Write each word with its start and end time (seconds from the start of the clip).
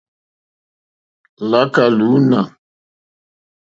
Láká 1.49 1.83
lúǃúná. 1.97 2.41